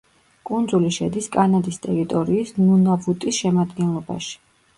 კუნძული 0.49 0.87
შედის 0.95 1.27
კანადის 1.35 1.77
ტერიტორიის 1.83 2.55
ნუნავუტის 2.57 3.43
შემადგენლობაში. 3.45 4.35